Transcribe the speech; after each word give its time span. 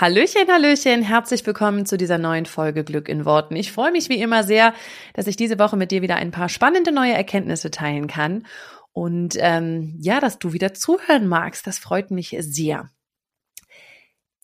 Hallöchen, 0.00 0.46
Hallöchen, 0.48 1.02
herzlich 1.02 1.44
willkommen 1.44 1.84
zu 1.84 1.96
dieser 1.96 2.18
neuen 2.18 2.46
Folge 2.46 2.84
Glück 2.84 3.08
in 3.08 3.24
Worten. 3.24 3.56
Ich 3.56 3.72
freue 3.72 3.90
mich 3.90 4.08
wie 4.08 4.20
immer 4.20 4.44
sehr, 4.44 4.72
dass 5.14 5.26
ich 5.26 5.34
diese 5.34 5.58
Woche 5.58 5.76
mit 5.76 5.90
dir 5.90 6.02
wieder 6.02 6.14
ein 6.14 6.30
paar 6.30 6.48
spannende 6.48 6.92
neue 6.92 7.14
Erkenntnisse 7.14 7.72
teilen 7.72 8.06
kann. 8.06 8.46
Und 8.92 9.34
ähm, 9.40 9.96
ja, 9.98 10.20
dass 10.20 10.38
du 10.38 10.52
wieder 10.52 10.72
zuhören 10.72 11.26
magst, 11.26 11.66
das 11.66 11.80
freut 11.80 12.12
mich 12.12 12.36
sehr. 12.38 12.90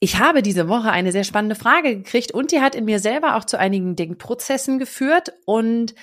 Ich 0.00 0.18
habe 0.18 0.42
diese 0.42 0.66
Woche 0.66 0.90
eine 0.90 1.12
sehr 1.12 1.22
spannende 1.22 1.54
Frage 1.54 1.98
gekriegt 1.98 2.32
und 2.32 2.50
die 2.50 2.60
hat 2.60 2.74
in 2.74 2.84
mir 2.84 2.98
selber 2.98 3.36
auch 3.36 3.44
zu 3.44 3.56
einigen 3.56 3.94
Denkprozessen 3.94 4.80
geführt 4.80 5.34
und 5.46 5.94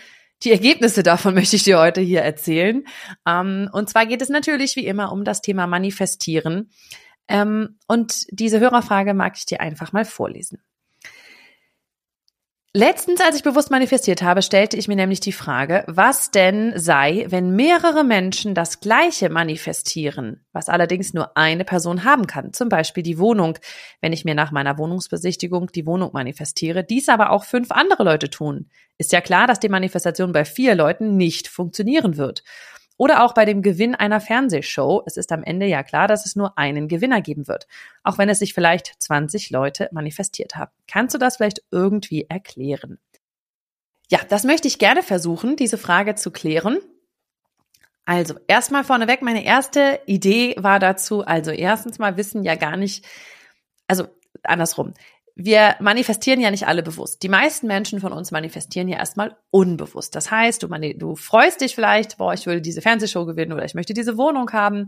die 0.44 0.52
Ergebnisse 0.52 1.04
davon 1.04 1.34
möchte 1.36 1.58
ich 1.58 1.64
dir 1.64 1.78
heute 1.78 2.00
hier 2.00 2.22
erzählen. 2.22 2.86
Ähm, 3.28 3.70
und 3.74 3.90
zwar 3.90 4.06
geht 4.06 4.22
es 4.22 4.30
natürlich 4.30 4.78
wie 4.78 4.88
immer 4.88 5.12
um 5.12 5.26
das 5.26 5.42
Thema 5.42 5.68
Manifestieren. 5.68 6.70
Ähm, 7.32 7.78
und 7.88 8.26
diese 8.30 8.60
Hörerfrage 8.60 9.14
mag 9.14 9.38
ich 9.38 9.46
dir 9.46 9.62
einfach 9.62 9.94
mal 9.94 10.06
vorlesen. 10.06 10.62
Letztens, 12.74 13.20
als 13.20 13.36
ich 13.36 13.44
bewusst 13.44 13.70
manifestiert 13.70 14.22
habe, 14.22 14.42
stellte 14.42 14.78
ich 14.78 14.88
mir 14.88 14.96
nämlich 14.96 15.20
die 15.20 15.34
Frage, 15.34 15.84
was 15.88 16.32
denn 16.32 16.72
sei, 16.78 17.26
wenn 17.28 17.54
mehrere 17.54 18.06
Menschen 18.06 18.56
das 18.56 18.80
Gleiche 18.80 19.30
manifestieren, 19.30 20.46
was 20.54 20.70
allerdings 20.70 21.14
nur 21.14 21.36
eine 21.36 21.66
Person 21.66 22.06
haben 22.06 22.28
kann, 22.28 22.54
zum 22.54 22.70
Beispiel 22.70 23.04
die 23.04 23.20
Wohnung, 23.20 23.58
wenn 24.00 24.14
ich 24.14 24.24
mir 24.24 24.36
nach 24.36 24.52
meiner 24.52 24.78
Wohnungsbesichtigung 24.78 25.68
die 25.74 25.86
Wohnung 25.86 26.12
manifestiere, 26.14 26.86
dies 26.86 27.10
aber 27.10 27.32
auch 27.32 27.44
fünf 27.44 27.72
andere 27.72 28.04
Leute 28.04 28.30
tun. 28.30 28.70
Ist 28.98 29.12
ja 29.12 29.20
klar, 29.20 29.48
dass 29.48 29.60
die 29.60 29.68
Manifestation 29.68 30.32
bei 30.32 30.46
vier 30.46 30.74
Leuten 30.74 31.18
nicht 31.18 31.50
funktionieren 31.50 32.16
wird. 32.16 32.42
Oder 33.02 33.24
auch 33.24 33.34
bei 33.34 33.46
dem 33.46 33.64
Gewinn 33.64 33.96
einer 33.96 34.22
Fernsehshow. 34.22 35.02
Es 35.08 35.18
ist 35.18 35.32
am 35.32 35.42
Ende 35.42 35.66
ja 35.66 35.82
klar, 35.82 36.08
dass 36.08 36.28
es 36.28 36.36
nur 36.36 36.56
einen 36.60 36.88
Gewinner 36.88 37.20
geben 37.20 37.48
wird. 37.48 37.66
Auch 38.04 38.20
wenn 38.20 38.30
es 38.30 38.38
sich 38.38 38.54
vielleicht 38.54 38.94
20 39.02 39.50
Leute 39.50 39.90
manifestiert 39.92 40.56
haben. 40.56 40.70
Kannst 40.88 41.16
du 41.16 41.18
das 41.18 41.38
vielleicht 41.38 41.64
irgendwie 41.72 42.28
erklären? 42.30 43.00
Ja, 44.12 44.20
das 44.30 44.44
möchte 44.44 44.68
ich 44.68 44.78
gerne 44.78 45.02
versuchen, 45.02 45.56
diese 45.56 45.80
Frage 45.80 46.14
zu 46.14 46.30
klären. 46.30 46.78
Also, 48.06 48.36
erstmal 48.46 48.84
vorneweg, 48.84 49.24
meine 49.24 49.44
erste 49.46 50.00
Idee 50.06 50.54
war 50.60 50.78
dazu, 50.78 51.26
also 51.26 51.50
erstens 51.50 51.98
mal 51.98 52.18
wissen 52.18 52.44
ja 52.44 52.54
gar 52.54 52.78
nicht, 52.78 53.04
also 53.88 54.06
andersrum 54.44 54.94
wir 55.36 55.76
manifestieren 55.80 56.42
ja 56.42 56.52
nicht 56.52 56.68
alle 56.68 56.84
bewusst. 56.84 57.24
Die 57.24 57.30
meisten 57.30 57.68
Menschen 57.68 58.00
von 58.00 58.14
uns 58.14 58.32
manifestieren 58.32 58.88
ja 58.88 58.98
erstmal 58.98 59.38
unbewusst. 59.50 60.16
Das 60.16 60.30
heißt, 60.30 60.64
du, 60.64 60.68
du 60.68 61.16
freust 61.16 61.62
dich 61.62 61.76
vielleicht, 61.76 62.18
boah, 62.18 62.34
ich 62.34 62.46
will 62.46 62.62
diese 62.62 62.82
Fernsehshow 62.82 63.26
gewinnen 63.26 63.54
oder 63.54 63.66
ich 63.66 63.74
möchte 63.74 63.94
diese 63.94 64.18
Wohnung 64.18 64.52
haben. 64.52 64.88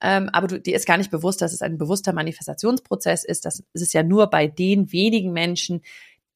Ähm, 0.00 0.28
aber 0.32 0.46
du, 0.46 0.60
dir 0.60 0.76
ist 0.76 0.86
gar 0.86 0.96
nicht 0.96 1.10
bewusst, 1.10 1.42
dass 1.42 1.52
es 1.52 1.62
ein 1.62 1.78
bewusster 1.78 2.12
Manifestationsprozess 2.12 3.24
ist. 3.24 3.44
Das 3.44 3.62
ist 3.72 3.94
ja 3.94 4.02
nur 4.02 4.28
bei 4.28 4.46
den 4.46 4.92
wenigen 4.92 5.32
Menschen, 5.32 5.82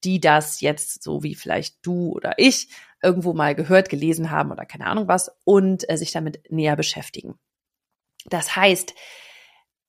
die 0.03 0.19
das 0.19 0.59
jetzt, 0.59 1.03
so 1.03 1.23
wie 1.23 1.35
vielleicht 1.35 1.77
du 1.81 2.11
oder 2.11 2.33
ich, 2.37 2.67
irgendwo 3.01 3.33
mal 3.33 3.55
gehört, 3.55 3.89
gelesen 3.89 4.31
haben 4.31 4.51
oder 4.51 4.65
keine 4.65 4.87
Ahnung 4.87 5.07
was 5.07 5.31
und 5.43 5.89
äh, 5.89 5.97
sich 5.97 6.11
damit 6.11 6.51
näher 6.51 6.75
beschäftigen. 6.75 7.35
Das 8.25 8.55
heißt, 8.55 8.93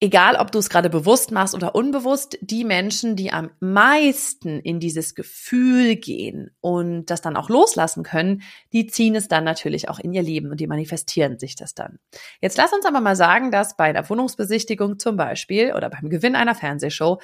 egal 0.05 0.37
ob 0.37 0.53
du 0.53 0.59
es 0.59 0.69
gerade 0.69 0.91
bewusst 0.91 1.33
machst 1.33 1.55
oder 1.55 1.75
unbewusst, 1.75 2.37
die 2.43 2.63
Menschen, 2.63 3.17
die 3.17 3.33
am 3.33 3.51
meisten 3.59 4.61
in 4.61 4.79
dieses 4.79 5.15
Gefühl 5.15 5.97
gehen 5.97 6.51
und 6.61 7.07
das 7.07 7.23
dann 7.23 7.39
auch 7.39 7.49
loslassen 7.49 8.03
können, 8.03 8.43
die 8.75 8.87
ziehen 8.87 9.15
es 9.15 9.29
dann 9.29 9.45
natürlich 9.45 9.89
auch 9.89 9.99
in 9.99 10.13
ihr 10.13 10.23
Leben 10.23 10.51
und 10.51 10.61
die 10.61 10.67
manifestieren 10.67 11.39
sich 11.39 11.57
das 11.57 11.75
dann. 11.75 11.99
Jetzt 12.43 12.59
lass 12.59 12.75
uns 12.75 12.85
aber 12.85 13.01
mal 13.01 13.17
sagen, 13.17 13.51
dass 13.51 13.79
bei 13.79 13.85
einer 13.85 14.09
Wohnungsbesichtigung 14.09 14.99
zum 14.99 15.17
Beispiel 15.17 15.73
oder 15.75 15.89
beim 15.89 16.11
Gewinn 16.11 16.37
einer 16.37 16.55
Fernsehshow 16.55 17.19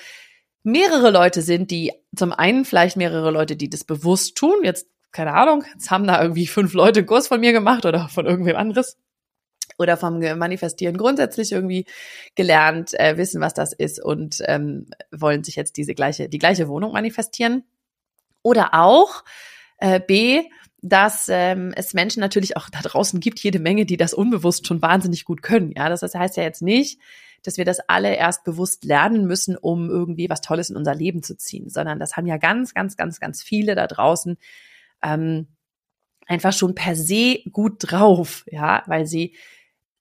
mehrere 0.62 1.10
Leute 1.10 1.42
sind, 1.42 1.70
die 1.70 1.92
zum 2.16 2.32
einen 2.32 2.64
vielleicht 2.64 2.96
mehrere 2.96 3.30
Leute, 3.30 3.56
die 3.56 3.68
das 3.68 3.84
bewusst 3.84 4.36
tun. 4.36 4.56
Jetzt, 4.62 4.88
keine 5.12 5.34
Ahnung, 5.34 5.64
jetzt 5.74 5.90
haben 5.90 6.06
da 6.06 6.22
irgendwie 6.22 6.46
fünf 6.46 6.72
Leute 6.72 7.00
einen 7.00 7.06
Kurs 7.06 7.28
von 7.28 7.40
mir 7.40 7.52
gemacht 7.52 7.84
oder 7.84 8.08
von 8.08 8.24
irgendwem 8.24 8.56
anderes 8.56 8.96
oder 9.80 9.96
vom 9.96 10.18
Manifestieren 10.18 10.98
grundsätzlich 10.98 11.52
irgendwie 11.52 11.86
gelernt, 12.34 12.92
äh, 13.00 13.16
wissen, 13.16 13.40
was 13.40 13.54
das 13.54 13.72
ist 13.72 14.02
und 14.02 14.42
ähm, 14.46 14.90
wollen 15.10 15.42
sich 15.42 15.56
jetzt 15.56 15.78
diese 15.78 15.94
gleiche, 15.94 16.28
die 16.28 16.38
gleiche 16.38 16.68
Wohnung 16.68 16.92
manifestieren. 16.92 17.64
Oder 18.42 18.74
auch 18.74 19.24
äh, 19.78 19.98
B, 19.98 20.42
dass 20.82 21.28
ähm, 21.28 21.72
es 21.74 21.94
Menschen 21.94 22.20
natürlich 22.20 22.58
auch 22.58 22.68
da 22.68 22.80
draußen 22.80 23.20
gibt, 23.20 23.40
jede 23.40 23.58
Menge, 23.58 23.86
die 23.86 23.96
das 23.96 24.12
unbewusst 24.12 24.66
schon 24.66 24.82
wahnsinnig 24.82 25.24
gut 25.24 25.42
können. 25.42 25.72
Ja, 25.74 25.88
das 25.88 26.02
heißt 26.02 26.36
ja 26.36 26.42
jetzt 26.42 26.62
nicht, 26.62 27.00
dass 27.42 27.56
wir 27.56 27.64
das 27.64 27.80
alle 27.80 28.14
erst 28.14 28.44
bewusst 28.44 28.84
lernen 28.84 29.26
müssen, 29.26 29.56
um 29.56 29.88
irgendwie 29.88 30.28
was 30.28 30.42
Tolles 30.42 30.68
in 30.68 30.76
unser 30.76 30.94
Leben 30.94 31.22
zu 31.22 31.36
ziehen, 31.38 31.70
sondern 31.70 31.98
das 31.98 32.16
haben 32.16 32.26
ja 32.26 32.36
ganz, 32.36 32.74
ganz, 32.74 32.98
ganz, 32.98 33.18
ganz 33.18 33.42
viele 33.42 33.74
da 33.74 33.86
draußen 33.86 34.36
ähm, 35.02 35.48
einfach 36.26 36.52
schon 36.52 36.74
per 36.74 36.94
se 36.94 37.40
gut 37.50 37.76
drauf, 37.78 38.44
ja, 38.46 38.82
weil 38.86 39.06
sie 39.06 39.34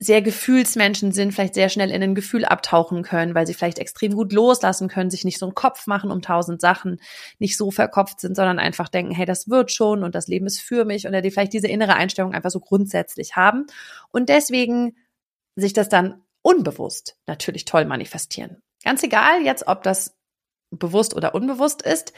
sehr 0.02 0.22
Gefühlsmenschen 0.22 1.12
sind, 1.12 1.34
vielleicht 1.34 1.56
sehr 1.56 1.68
schnell 1.68 1.92
in 1.92 2.02
ein 2.02 2.16
Gefühl 2.16 2.46
abtauchen 2.46 3.04
können, 3.04 3.36
weil 3.36 3.46
sie 3.46 3.54
vielleicht 3.54 3.80
extrem 3.80 4.14
gut 4.14 4.32
loslassen 4.32 4.88
können, 4.88 5.10
sich 5.10 5.26
nicht 5.26 5.38
so 5.38 5.46
einen 5.46 5.56
Kopf 5.56 5.88
machen 5.88 6.10
um 6.10 6.22
tausend 6.22 6.62
Sachen, 6.62 7.02
nicht 7.38 7.58
so 7.58 7.70
verkopft 7.70 8.22
sind, 8.22 8.36
sondern 8.36 8.60
einfach 8.60 8.88
denken, 8.88 9.12
hey, 9.12 9.26
das 9.26 9.50
wird 9.50 9.74
schon 9.74 10.06
und 10.06 10.16
das 10.16 10.28
Leben 10.28 10.46
ist 10.46 10.62
für 10.62 10.86
mich 10.86 11.06
oder 11.06 11.22
die 11.22 11.32
vielleicht 11.32 11.52
diese 11.52 11.68
innere 11.68 11.96
Einstellung 11.96 12.34
einfach 12.34 12.50
so 12.50 12.62
grundsätzlich 12.62 13.36
haben 13.36 13.66
und 14.12 14.30
deswegen 14.30 14.96
sich 15.58 15.74
das 15.74 15.90
dann 15.90 16.22
unbewusst 16.42 17.18
natürlich 17.28 17.66
toll 17.66 17.84
manifestieren. 17.84 18.62
Ganz 18.86 19.04
egal 19.04 19.44
jetzt, 19.44 19.68
ob 19.68 19.84
das 19.84 20.16
bewusst 20.72 21.14
oder 21.14 21.36
unbewusst 21.36 21.82
ist, 21.82 22.14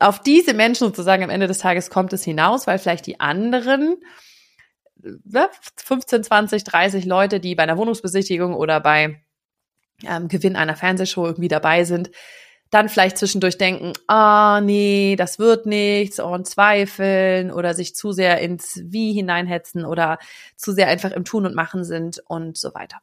auf 0.00 0.22
diese 0.22 0.54
Menschen 0.54 0.86
sozusagen 0.86 1.22
am 1.22 1.30
Ende 1.30 1.48
des 1.48 1.58
Tages 1.58 1.90
kommt 1.90 2.14
es 2.14 2.24
hinaus, 2.24 2.66
weil 2.66 2.78
vielleicht 2.78 3.06
die 3.06 3.20
anderen 3.20 3.96
15, 5.76 6.24
20, 6.24 6.64
30 6.64 7.04
Leute, 7.04 7.40
die 7.40 7.54
bei 7.54 7.62
einer 7.62 7.76
Wohnungsbesichtigung 7.76 8.54
oder 8.54 8.80
bei 8.80 9.20
ähm, 10.06 10.28
Gewinn 10.28 10.56
einer 10.56 10.76
Fernsehshow 10.76 11.26
irgendwie 11.26 11.48
dabei 11.48 11.84
sind, 11.84 12.10
dann 12.70 12.88
vielleicht 12.88 13.18
zwischendurch 13.18 13.58
denken, 13.58 13.92
ah, 14.08 14.58
oh, 14.58 14.60
nee, 14.60 15.14
das 15.16 15.38
wird 15.38 15.66
nichts 15.66 16.18
und 16.18 16.46
zweifeln 16.46 17.52
oder 17.52 17.74
sich 17.74 17.94
zu 17.94 18.12
sehr 18.12 18.40
ins 18.40 18.80
Wie 18.84 19.12
hineinhetzen 19.12 19.84
oder 19.84 20.18
zu 20.56 20.72
sehr 20.72 20.88
einfach 20.88 21.12
im 21.12 21.24
Tun 21.24 21.46
und 21.46 21.54
Machen 21.54 21.84
sind 21.84 22.20
und 22.26 22.56
so 22.56 22.74
weiter. 22.74 22.98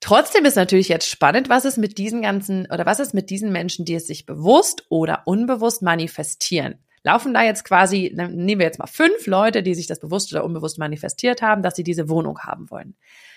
Trotzdem 0.00 0.44
ist 0.44 0.56
natürlich 0.56 0.88
jetzt 0.88 1.08
spannend, 1.08 1.48
was 1.48 1.64
ist 1.64 1.78
mit 1.78 1.98
diesen 1.98 2.22
ganzen 2.22 2.66
oder 2.70 2.84
was 2.84 3.00
ist 3.00 3.14
mit 3.14 3.30
diesen 3.30 3.52
Menschen, 3.52 3.84
die 3.84 3.94
es 3.94 4.06
sich 4.06 4.26
bewusst 4.26 4.84
oder 4.88 5.22
unbewusst 5.24 5.82
manifestieren 5.82 6.85
laufen 7.06 7.32
da 7.32 7.42
jetzt 7.44 7.62
quasi, 7.62 8.12
nehmen 8.16 8.58
wir 8.58 8.66
jetzt 8.66 8.80
mal 8.80 8.88
fünf 8.88 9.28
Leute, 9.28 9.62
die 9.62 9.76
sich 9.76 9.86
das 9.86 10.00
bewusst 10.00 10.32
oder 10.32 10.44
unbewusst 10.44 10.76
manifestiert 10.76 11.40
haben, 11.40 11.62
dass 11.62 11.76
sie 11.76 11.84
diese 11.84 12.08
Wohnung 12.08 12.40
haben 12.40 12.68
wollen. 12.68 12.96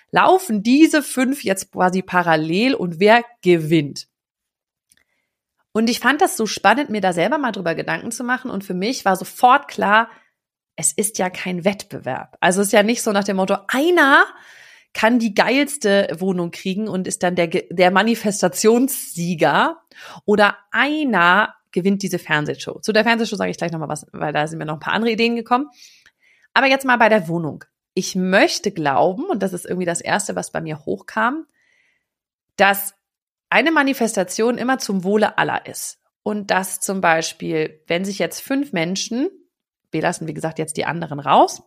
Laufen 0.10 0.64
diese 0.64 1.04
fünf 1.04 1.44
jetzt 1.44 1.72
quasi 1.72 2.02
parallel 2.02 2.74
und 2.74 3.00
wer 3.00 3.24
gewinnt? 3.44 4.08
Und 5.72 5.88
ich 5.88 6.00
fand 6.00 6.20
das 6.20 6.36
so 6.36 6.48
spannend, 6.48 6.90
mir 6.90 7.00
da 7.00 7.14
selber 7.14 7.38
mal 7.38 7.52
drüber 7.52 7.76
Gedanken 7.76 8.12
zu 8.12 8.24
machen. 8.24 8.50
Und 8.50 8.64
für 8.64 8.74
mich 8.74 9.06
war 9.06 9.16
sofort 9.16 9.68
klar, 9.68 10.10
es 10.76 10.92
ist 10.92 11.20
ja 11.20 11.30
kein 11.30 11.64
Wettbewerb. 11.64 12.38
Also 12.40 12.62
es 12.62 12.68
ist 12.68 12.74
ja 12.74 12.82
nicht 12.82 13.04
so 13.04 13.12
nach 13.12 13.24
dem 13.24 13.36
Motto, 13.36 13.56
einer 13.68 14.26
kann 14.96 15.20
die 15.20 15.36
geilste 15.36 16.08
Wohnung 16.18 16.50
kriegen 16.50 16.88
und 16.88 17.08
ist 17.08 17.22
dann 17.22 17.36
der, 17.36 17.46
der 17.48 17.92
Manifestationssieger 17.92 19.80
oder 20.26 20.58
einer 20.72 21.54
gewinnt 21.72 22.04
diese 22.04 22.20
Fernsehshow. 22.20 22.80
Zu 22.80 22.92
der 22.92 23.04
Fernsehshow 23.04 23.36
sage 23.36 23.52
ich 23.52 23.58
gleich 23.58 23.72
nochmal 23.72 23.90
was, 23.90 24.06
weil 24.12 24.34
da 24.34 24.48
sind 24.48 24.60
mir 24.60 24.66
noch 24.66 24.76
ein 24.76 24.80
paar 24.80 24.94
andere 24.94 25.12
Ideen 25.12 25.36
gekommen. 25.36 25.70
Aber 26.54 26.68
jetzt 26.68 26.86
mal 26.86 26.98
bei 26.98 27.10
der 27.10 27.28
Wohnung. 27.28 27.64
Ich 27.94 28.16
möchte 28.16 28.72
glauben, 28.72 29.26
und 29.26 29.44
das 29.44 29.54
ist 29.54 29.66
irgendwie 29.66 29.86
das 29.86 30.02
Erste, 30.02 30.36
was 30.36 30.52
bei 30.52 30.62
mir 30.62 30.86
hochkam, 30.86 31.46
dass 32.56 32.94
eine 33.50 33.72
Manifestation 33.72 34.58
immer 34.58 34.78
zum 34.78 35.04
Wohle 35.04 35.38
aller 35.38 35.66
ist. 35.66 36.00
Und 36.24 36.52
dass 36.52 36.80
zum 36.80 37.02
Beispiel, 37.02 37.82
wenn 37.88 38.06
sich 38.06 38.20
jetzt 38.20 38.42
fünf 38.42 38.74
Menschen, 38.74 39.30
wir 39.92 40.02
lassen 40.02 40.28
wie 40.28 40.34
gesagt 40.34 40.60
jetzt 40.60 40.78
die 40.78 40.86
anderen 40.86 41.20
raus, 41.20 41.64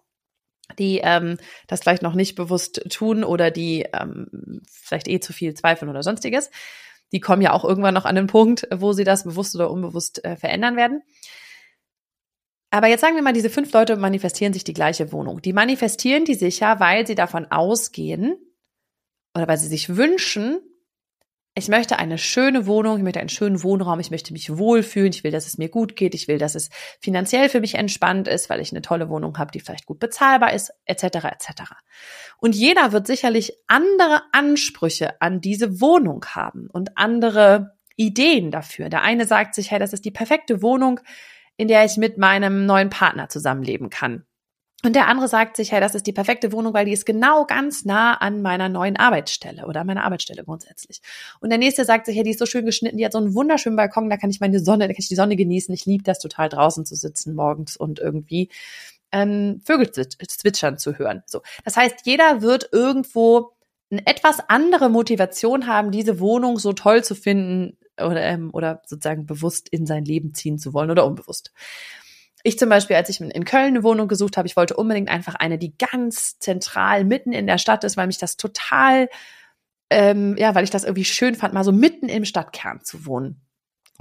die 0.78 1.00
ähm, 1.02 1.38
das 1.66 1.80
vielleicht 1.80 2.02
noch 2.02 2.14
nicht 2.14 2.36
bewusst 2.36 2.82
tun 2.90 3.24
oder 3.24 3.50
die 3.50 3.86
ähm, 3.92 4.62
vielleicht 4.70 5.08
eh 5.08 5.20
zu 5.20 5.32
viel 5.32 5.54
zweifeln 5.54 5.90
oder 5.90 6.02
sonstiges, 6.02 6.50
die 7.12 7.20
kommen 7.20 7.42
ja 7.42 7.52
auch 7.52 7.64
irgendwann 7.64 7.94
noch 7.94 8.04
an 8.04 8.14
den 8.14 8.26
Punkt, 8.26 8.66
wo 8.72 8.92
sie 8.92 9.04
das 9.04 9.24
bewusst 9.24 9.54
oder 9.54 9.70
unbewusst 9.70 10.24
äh, 10.24 10.36
verändern 10.36 10.76
werden. 10.76 11.02
Aber 12.70 12.86
jetzt 12.86 13.02
sagen 13.02 13.16
wir 13.16 13.22
mal, 13.22 13.34
diese 13.34 13.50
fünf 13.50 13.70
Leute 13.72 13.96
manifestieren 13.96 14.54
sich 14.54 14.64
die 14.64 14.72
gleiche 14.72 15.12
Wohnung. 15.12 15.42
Die 15.42 15.52
manifestieren 15.52 16.24
die 16.24 16.34
sicher, 16.34 16.80
weil 16.80 17.06
sie 17.06 17.14
davon 17.14 17.46
ausgehen 17.50 18.36
oder 19.34 19.46
weil 19.46 19.58
sie 19.58 19.68
sich 19.68 19.94
wünschen, 19.96 20.60
ich 21.54 21.68
möchte 21.68 21.98
eine 21.98 22.16
schöne 22.16 22.66
Wohnung, 22.66 22.96
ich 22.96 23.02
möchte 23.02 23.20
einen 23.20 23.28
schönen 23.28 23.62
Wohnraum, 23.62 24.00
ich 24.00 24.10
möchte 24.10 24.32
mich 24.32 24.56
wohlfühlen, 24.56 25.12
ich 25.12 25.22
will, 25.22 25.30
dass 25.30 25.46
es 25.46 25.58
mir 25.58 25.68
gut 25.68 25.96
geht, 25.96 26.14
ich 26.14 26.26
will, 26.26 26.38
dass 26.38 26.54
es 26.54 26.70
finanziell 26.98 27.50
für 27.50 27.60
mich 27.60 27.74
entspannt 27.74 28.26
ist, 28.26 28.48
weil 28.48 28.60
ich 28.60 28.72
eine 28.72 28.80
tolle 28.80 29.10
Wohnung 29.10 29.36
habe, 29.36 29.52
die 29.52 29.60
vielleicht 29.60 29.84
gut 29.84 29.98
bezahlbar 29.98 30.54
ist, 30.54 30.72
etc. 30.86 31.04
etc. 31.04 31.72
Und 32.42 32.56
jeder 32.56 32.90
wird 32.90 33.06
sicherlich 33.06 33.52
andere 33.68 34.22
Ansprüche 34.32 35.20
an 35.20 35.40
diese 35.40 35.80
Wohnung 35.80 36.24
haben 36.26 36.66
und 36.66 36.98
andere 36.98 37.76
Ideen 37.94 38.50
dafür. 38.50 38.88
Der 38.88 39.02
eine 39.02 39.26
sagt 39.26 39.54
sich, 39.54 39.70
hey, 39.70 39.78
das 39.78 39.92
ist 39.92 40.04
die 40.04 40.10
perfekte 40.10 40.60
Wohnung, 40.60 40.98
in 41.56 41.68
der 41.68 41.84
ich 41.84 41.98
mit 41.98 42.18
meinem 42.18 42.66
neuen 42.66 42.90
Partner 42.90 43.28
zusammenleben 43.28 43.90
kann. 43.90 44.24
Und 44.84 44.96
der 44.96 45.06
andere 45.06 45.28
sagt 45.28 45.54
sich, 45.56 45.70
hey, 45.70 45.80
das 45.80 45.94
ist 45.94 46.08
die 46.08 46.12
perfekte 46.12 46.50
Wohnung, 46.50 46.74
weil 46.74 46.84
die 46.84 46.92
ist 46.92 47.06
genau 47.06 47.44
ganz 47.46 47.84
nah 47.84 48.14
an 48.14 48.42
meiner 48.42 48.68
neuen 48.68 48.96
Arbeitsstelle 48.96 49.66
oder 49.66 49.84
meiner 49.84 50.02
Arbeitsstelle 50.02 50.42
grundsätzlich. 50.42 51.00
Und 51.38 51.50
der 51.50 51.58
nächste 51.58 51.84
sagt 51.84 52.06
sich, 52.06 52.16
hey, 52.16 52.24
die 52.24 52.30
ist 52.30 52.40
so 52.40 52.46
schön 52.46 52.66
geschnitten, 52.66 52.96
die 52.96 53.04
hat 53.04 53.12
so 53.12 53.18
einen 53.18 53.36
wunderschönen 53.36 53.76
Balkon, 53.76 54.10
da 54.10 54.16
kann 54.16 54.30
ich 54.30 54.40
meine 54.40 54.58
Sonne, 54.58 54.88
da 54.88 54.94
kann 54.94 54.98
ich 54.98 55.06
die 55.06 55.14
Sonne 55.14 55.36
genießen. 55.36 55.72
Ich 55.72 55.86
liebe 55.86 56.02
das 56.02 56.18
total 56.18 56.48
draußen 56.48 56.84
zu 56.84 56.96
sitzen 56.96 57.36
morgens 57.36 57.76
und 57.76 58.00
irgendwie 58.00 58.48
ähm, 59.12 59.60
Vögel 59.64 59.90
zwitschern 59.92 60.78
zu 60.78 60.98
hören. 60.98 61.22
So, 61.26 61.42
das 61.64 61.76
heißt, 61.76 62.00
jeder 62.04 62.42
wird 62.42 62.70
irgendwo 62.72 63.52
eine 63.90 64.06
etwas 64.06 64.38
andere 64.48 64.88
Motivation 64.88 65.66
haben, 65.66 65.90
diese 65.90 66.18
Wohnung 66.18 66.58
so 66.58 66.72
toll 66.72 67.04
zu 67.04 67.14
finden 67.14 67.76
oder, 68.00 68.22
ähm, 68.22 68.50
oder 68.52 68.82
sozusagen 68.86 69.26
bewusst 69.26 69.68
in 69.68 69.86
sein 69.86 70.04
Leben 70.04 70.34
ziehen 70.34 70.58
zu 70.58 70.72
wollen 70.72 70.90
oder 70.90 71.06
unbewusst. 71.06 71.52
Ich 72.42 72.58
zum 72.58 72.68
Beispiel, 72.68 72.96
als 72.96 73.08
ich 73.08 73.20
in 73.20 73.44
Köln 73.44 73.68
eine 73.68 73.84
Wohnung 73.84 74.08
gesucht 74.08 74.36
habe, 74.36 74.48
ich 74.48 74.56
wollte 74.56 74.74
unbedingt 74.74 75.08
einfach 75.08 75.36
eine, 75.36 75.58
die 75.58 75.76
ganz 75.76 76.38
zentral 76.40 77.04
mitten 77.04 77.32
in 77.32 77.46
der 77.46 77.58
Stadt 77.58 77.84
ist, 77.84 77.96
weil 77.96 78.08
mich 78.08 78.18
das 78.18 78.36
total, 78.36 79.08
ähm, 79.90 80.36
ja, 80.36 80.54
weil 80.54 80.64
ich 80.64 80.70
das 80.70 80.82
irgendwie 80.82 81.04
schön 81.04 81.36
fand, 81.36 81.54
mal 81.54 81.62
so 81.62 81.70
mitten 81.70 82.08
im 82.08 82.24
Stadtkern 82.24 82.82
zu 82.82 83.06
wohnen. 83.06 83.42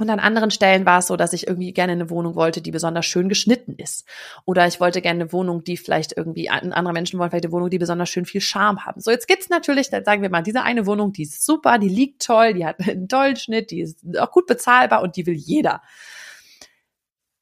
Und 0.01 0.09
an 0.09 0.19
anderen 0.19 0.49
Stellen 0.49 0.87
war 0.87 0.97
es 0.97 1.05
so, 1.05 1.15
dass 1.15 1.31
ich 1.31 1.45
irgendwie 1.45 1.73
gerne 1.73 1.91
eine 1.91 2.09
Wohnung 2.09 2.33
wollte, 2.33 2.59
die 2.59 2.71
besonders 2.71 3.05
schön 3.05 3.29
geschnitten 3.29 3.75
ist. 3.77 4.03
Oder 4.45 4.65
ich 4.65 4.79
wollte 4.79 4.99
gerne 4.99 5.21
eine 5.21 5.31
Wohnung, 5.31 5.63
die 5.63 5.77
vielleicht 5.77 6.17
irgendwie, 6.17 6.49
andere 6.49 6.91
Menschen 6.91 7.19
wollen 7.19 7.29
vielleicht 7.29 7.45
eine 7.45 7.51
Wohnung, 7.51 7.69
die 7.69 7.77
besonders 7.77 8.09
schön 8.09 8.25
viel 8.25 8.41
Charme 8.41 8.83
haben. 8.83 8.99
So, 8.99 9.11
jetzt 9.11 9.27
gibt's 9.27 9.49
natürlich, 9.49 9.91
dann 9.91 10.03
sagen 10.03 10.23
wir 10.23 10.31
mal, 10.31 10.41
diese 10.41 10.63
eine 10.63 10.87
Wohnung, 10.87 11.13
die 11.13 11.21
ist 11.21 11.45
super, 11.45 11.77
die 11.77 11.87
liegt 11.87 12.25
toll, 12.25 12.55
die 12.55 12.65
hat 12.65 12.79
einen 12.87 13.07
tollen 13.07 13.35
Schnitt, 13.35 13.69
die 13.69 13.81
ist 13.81 13.99
auch 14.17 14.31
gut 14.31 14.47
bezahlbar 14.47 15.03
und 15.03 15.17
die 15.17 15.27
will 15.27 15.35
jeder. 15.35 15.83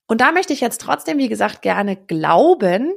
Und 0.05 0.19
da 0.19 0.33
möchte 0.33 0.51
ich 0.51 0.59
jetzt 0.59 0.81
trotzdem, 0.81 1.17
wie 1.17 1.29
gesagt, 1.29 1.61
gerne 1.61 1.95
glauben, 1.95 2.91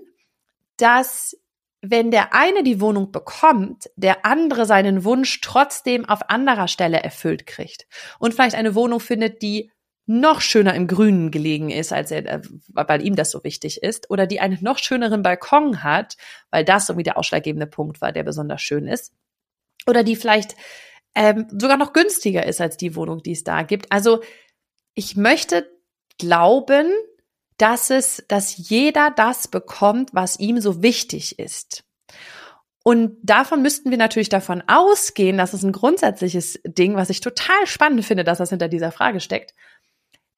dass 0.77 1.37
wenn 1.83 2.13
der 2.13 2.33
eine 2.33 2.63
die 2.63 2.81
Wohnung 2.81 3.11
bekommt, 3.11 3.91
der 3.97 4.25
andere 4.25 4.67
seinen 4.67 5.05
Wunsch 5.05 5.41
trotzdem 5.41 6.09
auf 6.09 6.31
anderer 6.31 6.69
Stelle 6.69 7.03
erfüllt 7.03 7.45
kriegt 7.45 7.87
und 8.21 8.33
vielleicht 8.33 8.55
eine 8.55 8.77
Wohnung 8.77 9.01
findet, 9.01 9.43
die 9.43 9.71
noch 10.07 10.41
schöner 10.41 10.75
im 10.75 10.87
Grünen 10.87 11.31
gelegen 11.31 11.71
ist, 11.71 11.93
als 11.93 12.11
er, 12.11 12.27
äh, 12.27 12.43
weil 12.69 13.05
ihm 13.05 13.17
das 13.17 13.31
so 13.31 13.43
wichtig 13.45 13.83
ist, 13.83 14.11
oder 14.11 14.27
die 14.27 14.41
einen 14.41 14.59
noch 14.61 14.79
schöneren 14.79 15.23
Balkon 15.23 15.83
hat, 15.83 16.17
weil 16.51 16.65
das 16.65 16.89
irgendwie 16.89 17.05
der 17.05 17.19
ausschlaggebende 17.19 17.67
Punkt 17.67 18.01
war, 18.01 18.13
der 18.13 18.23
besonders 18.23 18.63
schön 18.63 18.87
ist, 18.87 19.13
oder 19.87 20.03
die 20.05 20.17
vielleicht 20.17 20.57
ähm, 21.15 21.47
sogar 21.51 21.77
noch 21.77 21.93
günstiger 21.93 22.47
ist 22.47 22.61
als 22.61 22.77
die 22.77 22.97
Wohnung, 22.97 23.23
die 23.23 23.33
es 23.33 23.45
da 23.45 23.63
gibt. 23.63 23.91
Also 23.93 24.23
ich 24.95 25.17
möchte 25.17 25.69
glauben, 26.19 26.91
dass 27.63 27.91
es, 27.91 28.25
dass 28.27 28.57
jeder 28.57 29.13
das 29.15 29.47
bekommt, 29.47 30.13
was 30.13 30.41
ihm 30.41 30.61
so 30.61 30.83
wichtig 30.83 31.39
ist. 31.39 31.85
Und 32.83 33.17
davon 33.23 33.63
müssten 33.63 33.93
wir 33.93 33.99
natürlich 33.99 34.31
davon 34.31 34.65
ausgehen, 34.67 35.39
dass 35.39 35.53
es 35.53 35.63
ein 35.63 35.71
grundsätzliches 35.71 36.59
Ding, 36.67 36.97
was 36.97 37.09
ich 37.09 37.21
total 37.21 37.65
spannend 37.67 38.05
finde, 38.05 38.25
dass 38.25 38.39
das 38.39 38.51
hinter 38.51 38.67
dieser 38.67 38.91
Frage 38.91 39.21
steckt, 39.21 39.55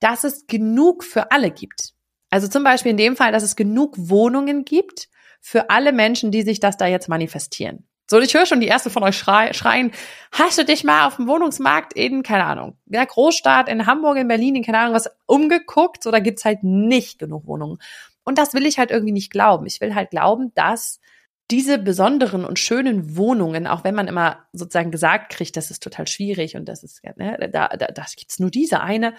dass 0.00 0.24
es 0.24 0.46
genug 0.46 1.02
für 1.02 1.32
alle 1.32 1.50
gibt. 1.50 1.94
Also 2.28 2.46
zum 2.46 2.62
Beispiel 2.62 2.90
in 2.90 2.98
dem 2.98 3.16
Fall, 3.16 3.32
dass 3.32 3.42
es 3.42 3.56
genug 3.56 3.94
Wohnungen 3.96 4.66
gibt 4.66 5.08
für 5.40 5.70
alle 5.70 5.92
Menschen, 5.92 6.30
die 6.30 6.42
sich 6.42 6.60
das 6.60 6.76
da 6.76 6.86
jetzt 6.86 7.08
manifestieren. 7.08 7.88
So, 8.06 8.18
ich 8.20 8.34
höre 8.34 8.44
schon 8.44 8.60
die 8.60 8.66
erste 8.66 8.90
von 8.90 9.02
euch 9.02 9.16
schreien, 9.16 9.92
hast 10.30 10.58
du 10.58 10.64
dich 10.64 10.84
mal 10.84 11.06
auf 11.06 11.16
dem 11.16 11.26
Wohnungsmarkt 11.26 11.94
in, 11.94 12.22
keine 12.22 12.44
Ahnung, 12.44 12.76
der 12.84 13.06
Großstadt, 13.06 13.68
in 13.68 13.86
Hamburg, 13.86 14.18
in 14.18 14.28
Berlin, 14.28 14.56
in 14.56 14.62
keine 14.62 14.78
Ahnung 14.78 14.94
was, 14.94 15.08
umgeguckt 15.26 16.06
oder 16.06 16.20
gibt's 16.20 16.44
halt 16.44 16.62
nicht 16.62 17.18
genug 17.18 17.46
Wohnungen? 17.46 17.78
Und 18.24 18.38
das 18.38 18.52
will 18.52 18.66
ich 18.66 18.78
halt 18.78 18.90
irgendwie 18.90 19.12
nicht 19.12 19.30
glauben. 19.30 19.66
Ich 19.66 19.80
will 19.80 19.94
halt 19.94 20.10
glauben, 20.10 20.52
dass 20.54 21.00
diese 21.50 21.78
besonderen 21.78 22.44
und 22.44 22.58
schönen 22.58 23.16
Wohnungen, 23.16 23.66
auch 23.66 23.84
wenn 23.84 23.94
man 23.94 24.08
immer 24.08 24.46
sozusagen 24.52 24.90
gesagt 24.90 25.30
kriegt, 25.32 25.56
das 25.56 25.70
ist 25.70 25.82
total 25.82 26.06
schwierig 26.06 26.56
und 26.56 26.66
das 26.66 26.82
ist, 26.82 27.02
ne, 27.16 27.50
da, 27.52 27.68
da, 27.68 27.86
da 27.88 28.06
gibt's 28.16 28.38
nur 28.38 28.50
diese 28.50 28.80
eine, 28.80 29.14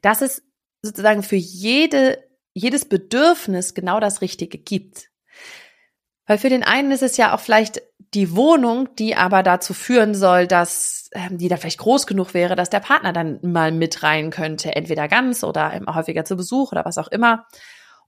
dass 0.00 0.22
es 0.22 0.42
sozusagen 0.82 1.22
für 1.22 1.36
jede, 1.36 2.22
jedes 2.52 2.84
Bedürfnis 2.84 3.74
genau 3.74 4.00
das 4.00 4.20
Richtige 4.20 4.58
gibt. 4.58 5.08
Weil 6.32 6.38
für 6.38 6.48
den 6.48 6.62
einen 6.62 6.92
ist 6.92 7.02
es 7.02 7.18
ja 7.18 7.34
auch 7.34 7.40
vielleicht 7.40 7.82
die 8.14 8.34
Wohnung, 8.34 8.88
die 8.98 9.14
aber 9.14 9.42
dazu 9.42 9.74
führen 9.74 10.14
soll, 10.14 10.46
dass 10.46 11.10
ähm, 11.12 11.36
die 11.36 11.48
da 11.48 11.58
vielleicht 11.58 11.80
groß 11.80 12.06
genug 12.06 12.32
wäre, 12.32 12.56
dass 12.56 12.70
der 12.70 12.80
Partner 12.80 13.12
dann 13.12 13.38
mal 13.42 13.70
mit 13.70 14.02
rein 14.02 14.30
könnte, 14.30 14.74
entweder 14.74 15.08
ganz 15.08 15.44
oder 15.44 15.78
häufiger 15.94 16.24
zu 16.24 16.34
Besuch 16.34 16.72
oder 16.72 16.86
was 16.86 16.96
auch 16.96 17.08
immer. 17.08 17.44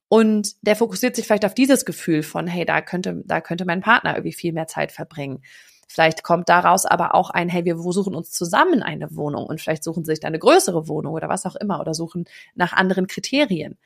Und 0.09 0.55
der 0.63 0.75
fokussiert 0.75 1.15
sich 1.17 1.27
vielleicht 1.27 1.45
auf 1.45 1.53
dieses 1.53 1.85
Gefühl 1.85 2.23
von, 2.23 2.47
hey, 2.47 2.65
da 2.65 2.81
könnte, 2.81 3.21
da 3.27 3.43
könnte 3.43 3.67
mein 3.67 3.83
Partner 3.83 4.15
irgendwie 4.15 4.33
viel 4.33 4.55
mehr 4.55 4.69
Zeit 4.69 4.91
verbringen. 4.91 5.43
Vielleicht 5.87 6.23
kommt 6.23 6.49
daraus 6.49 6.87
aber 6.87 7.15
auch 7.15 7.29
ein, 7.29 7.51
hey, 7.51 7.67
wir 7.67 7.77
suchen 7.77 8.15
uns 8.15 8.31
zusammen 8.31 8.83
eine 8.83 9.15
Wohnung 9.15 9.45
und 9.45 9.61
vielleicht 9.61 9.85
suchen 9.85 10.03
sie 10.07 10.13
sich 10.13 10.21
da 10.21 10.29
eine 10.29 10.39
größere 10.39 10.89
Wohnung 10.89 11.13
oder 11.13 11.29
was 11.29 11.45
auch 11.45 11.57
immer 11.57 11.79
oder 11.79 11.93
suchen 11.93 12.25
nach 12.55 12.73
anderen 12.73 13.07
Kriterien. 13.07 13.77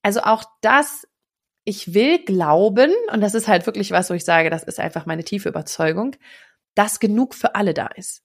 Also 0.00 0.20
auch 0.20 0.44
das 0.60 1.08
ich 1.64 1.94
will 1.94 2.24
glauben, 2.24 2.90
und 3.12 3.20
das 3.20 3.34
ist 3.34 3.48
halt 3.48 3.66
wirklich 3.66 3.90
was, 3.90 4.10
wo 4.10 4.14
ich 4.14 4.24
sage, 4.24 4.50
das 4.50 4.62
ist 4.62 4.80
einfach 4.80 5.06
meine 5.06 5.24
tiefe 5.24 5.48
Überzeugung, 5.48 6.16
dass 6.74 7.00
genug 7.00 7.34
für 7.34 7.54
alle 7.54 7.74
da 7.74 7.86
ist. 7.86 8.22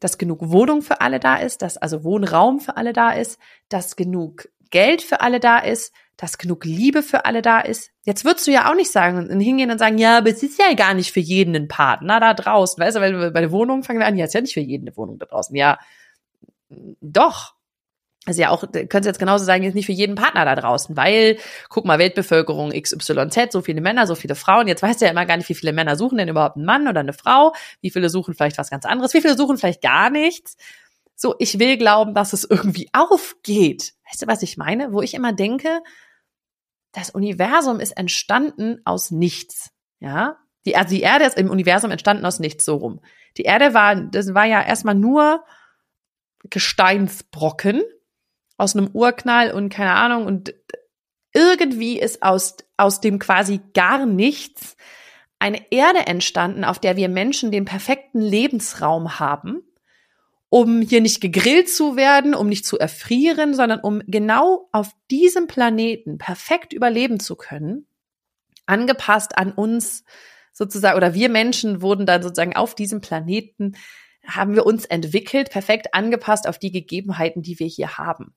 Dass 0.00 0.18
genug 0.18 0.50
Wohnung 0.50 0.82
für 0.82 1.00
alle 1.00 1.20
da 1.20 1.36
ist, 1.36 1.62
dass 1.62 1.76
also 1.76 2.04
Wohnraum 2.04 2.60
für 2.60 2.76
alle 2.76 2.92
da 2.92 3.12
ist, 3.12 3.38
dass 3.68 3.96
genug 3.96 4.48
Geld 4.70 5.02
für 5.02 5.20
alle 5.20 5.40
da 5.40 5.58
ist, 5.58 5.92
dass 6.16 6.38
genug 6.38 6.64
Liebe 6.64 7.02
für 7.02 7.24
alle 7.24 7.42
da 7.42 7.60
ist. 7.60 7.90
Jetzt 8.04 8.24
würdest 8.24 8.46
du 8.46 8.50
ja 8.50 8.70
auch 8.70 8.74
nicht 8.74 8.90
sagen 8.90 9.18
und 9.18 9.40
hingehen 9.40 9.70
und 9.70 9.78
sagen, 9.78 9.98
ja, 9.98 10.18
aber 10.18 10.30
es 10.30 10.42
ist 10.42 10.58
ja 10.58 10.72
gar 10.74 10.94
nicht 10.94 11.12
für 11.12 11.20
jeden 11.20 11.54
ein 11.54 11.68
Partner 11.68 12.20
da 12.20 12.34
draußen. 12.34 12.82
Weißt 12.82 12.96
du, 12.96 13.00
weil 13.00 13.30
bei 13.32 13.40
der 13.40 13.52
Wohnung 13.52 13.82
fangen 13.82 13.98
wir 13.98 14.06
an, 14.06 14.16
ja, 14.16 14.24
es 14.24 14.30
ist 14.30 14.34
ja 14.34 14.40
nicht 14.40 14.54
für 14.54 14.60
jeden 14.60 14.88
eine 14.88 14.96
Wohnung 14.96 15.18
da 15.18 15.26
draußen. 15.26 15.54
Ja, 15.54 15.78
doch, 17.00 17.54
also 18.26 18.42
ja 18.42 18.50
auch, 18.50 18.64
könnte 18.72 19.08
jetzt 19.08 19.20
genauso 19.20 19.44
sagen, 19.44 19.62
jetzt 19.62 19.74
nicht 19.74 19.86
für 19.86 19.92
jeden 19.92 20.16
Partner 20.16 20.44
da 20.44 20.56
draußen, 20.56 20.96
weil, 20.96 21.38
guck 21.68 21.84
mal, 21.84 22.00
Weltbevölkerung 22.00 22.70
XYZ, 22.72 23.52
so 23.52 23.62
viele 23.62 23.80
Männer, 23.80 24.06
so 24.08 24.16
viele 24.16 24.34
Frauen. 24.34 24.66
Jetzt 24.66 24.82
weißt 24.82 25.00
du 25.00 25.04
ja 25.04 25.12
immer 25.12 25.26
gar 25.26 25.36
nicht, 25.36 25.48
wie 25.48 25.54
viele 25.54 25.72
Männer 25.72 25.96
suchen 25.96 26.18
denn 26.18 26.28
überhaupt 26.28 26.56
einen 26.56 26.66
Mann 26.66 26.88
oder 26.88 27.00
eine 27.00 27.12
Frau, 27.12 27.54
wie 27.80 27.90
viele 27.90 28.10
suchen 28.10 28.34
vielleicht 28.34 28.58
was 28.58 28.68
ganz 28.68 28.84
anderes, 28.84 29.14
wie 29.14 29.20
viele 29.20 29.36
suchen 29.36 29.58
vielleicht 29.58 29.80
gar 29.80 30.10
nichts. 30.10 30.56
So, 31.14 31.36
ich 31.38 31.60
will 31.60 31.78
glauben, 31.78 32.14
dass 32.14 32.32
es 32.32 32.44
irgendwie 32.44 32.90
aufgeht. 32.92 33.94
Weißt 34.10 34.22
du, 34.22 34.26
was 34.26 34.42
ich 34.42 34.56
meine? 34.56 34.92
Wo 34.92 35.02
ich 35.02 35.14
immer 35.14 35.32
denke, 35.32 35.80
das 36.92 37.10
Universum 37.10 37.78
ist 37.78 37.96
entstanden 37.96 38.80
aus 38.84 39.12
nichts. 39.12 39.70
Ja, 40.00 40.36
die, 40.66 40.76
also 40.76 40.94
die 40.94 41.02
Erde 41.02 41.26
ist 41.26 41.38
im 41.38 41.48
Universum 41.48 41.92
entstanden 41.92 42.26
aus 42.26 42.40
nichts, 42.40 42.64
so 42.64 42.74
rum. 42.76 43.00
Die 43.36 43.42
Erde 43.42 43.72
war, 43.72 43.94
das 43.94 44.34
war 44.34 44.46
ja 44.46 44.60
erstmal 44.62 44.96
nur 44.96 45.44
Gesteinsbrocken 46.50 47.82
aus 48.56 48.74
einem 48.74 48.88
Urknall 48.92 49.52
und 49.52 49.68
keine 49.68 49.92
Ahnung 49.92 50.26
und 50.26 50.54
irgendwie 51.32 51.98
ist 51.98 52.22
aus, 52.22 52.56
aus 52.76 53.00
dem 53.00 53.18
quasi 53.18 53.60
gar 53.74 54.06
nichts 54.06 54.76
eine 55.38 55.70
Erde 55.70 56.06
entstanden, 56.06 56.64
auf 56.64 56.78
der 56.78 56.96
wir 56.96 57.10
Menschen 57.10 57.50
den 57.50 57.66
perfekten 57.66 58.20
Lebensraum 58.20 59.18
haben, 59.18 59.62
um 60.48 60.80
hier 60.80 61.02
nicht 61.02 61.20
gegrillt 61.20 61.68
zu 61.68 61.96
werden, 61.96 62.34
um 62.34 62.48
nicht 62.48 62.64
zu 62.64 62.78
erfrieren, 62.78 63.54
sondern 63.54 63.80
um 63.80 64.00
genau 64.06 64.68
auf 64.72 64.92
diesem 65.10 65.46
Planeten 65.46 66.16
perfekt 66.16 66.72
überleben 66.72 67.20
zu 67.20 67.36
können, 67.36 67.86
angepasst 68.64 69.36
an 69.36 69.52
uns 69.52 70.04
sozusagen, 70.52 70.96
oder 70.96 71.12
wir 71.12 71.28
Menschen 71.28 71.82
wurden 71.82 72.06
dann 72.06 72.22
sozusagen 72.22 72.56
auf 72.56 72.74
diesem 72.74 73.02
Planeten, 73.02 73.76
haben 74.26 74.54
wir 74.54 74.64
uns 74.64 74.86
entwickelt, 74.86 75.50
perfekt 75.50 75.92
angepasst 75.92 76.48
auf 76.48 76.58
die 76.58 76.72
Gegebenheiten, 76.72 77.42
die 77.42 77.58
wir 77.58 77.66
hier 77.66 77.98
haben. 77.98 78.34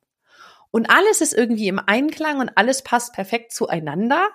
Und 0.70 0.88
alles 0.90 1.20
ist 1.20 1.34
irgendwie 1.34 1.68
im 1.68 1.80
Einklang 1.84 2.38
und 2.38 2.56
alles 2.56 2.82
passt 2.82 3.12
perfekt 3.12 3.52
zueinander. 3.52 4.28